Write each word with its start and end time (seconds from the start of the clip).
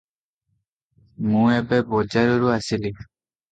ମୁଁ 1.27 1.45
ଏବେ 1.59 1.81
ବଜାର 1.93 2.43
ରୁ 2.47 2.53
ଆସିଲି 2.57 2.95